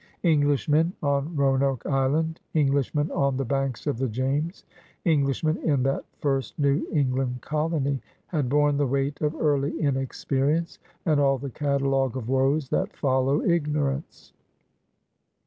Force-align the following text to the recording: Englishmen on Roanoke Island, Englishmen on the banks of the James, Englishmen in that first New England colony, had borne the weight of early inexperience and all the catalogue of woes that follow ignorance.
Englishmen 0.23 0.93
on 1.03 1.35
Roanoke 1.35 1.85
Island, 1.85 2.39
Englishmen 2.55 3.11
on 3.11 3.37
the 3.37 3.45
banks 3.45 3.85
of 3.85 3.99
the 3.99 4.07
James, 4.09 4.65
Englishmen 5.05 5.57
in 5.57 5.83
that 5.83 6.03
first 6.17 6.57
New 6.57 6.87
England 6.91 7.41
colony, 7.41 8.01
had 8.25 8.49
borne 8.49 8.77
the 8.77 8.87
weight 8.87 9.21
of 9.21 9.35
early 9.35 9.79
inexperience 9.79 10.79
and 11.05 11.19
all 11.19 11.37
the 11.37 11.51
catalogue 11.51 12.17
of 12.17 12.29
woes 12.29 12.69
that 12.69 12.97
follow 12.97 13.43
ignorance. 13.43 14.33